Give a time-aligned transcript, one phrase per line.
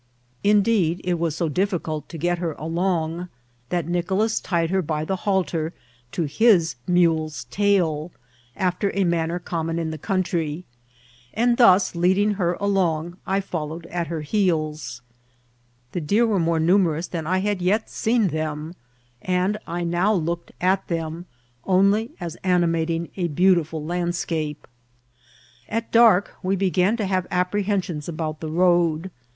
[0.43, 3.29] In^leed, it wm bo difficult to get her aloi^,
[3.69, 5.69] that Nieolas tied ber bj the hall^
[6.11, 8.11] to his mole's tail,
[8.55, 10.63] after a manner conmion in the ooontry,
[11.35, 15.01] and thos leading her along, I followed at her heeb.
[15.91, 18.73] The deer were more anaeroiia than I bad yet aeen them,
[19.21, 21.27] aad I now looked at diem
[21.63, 24.65] only as animating a beaotifid landscape.
[25.69, 29.11] At dark we began to have apprehensions about the road.